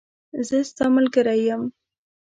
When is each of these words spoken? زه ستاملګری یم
زه 0.47 0.57
ستاملګری 0.71 1.37
یم 1.47 1.63